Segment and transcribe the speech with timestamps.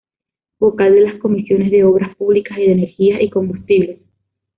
[0.57, 3.99] Vocal de las Comisiones de Obras Públicas y de Energía y Combustibles.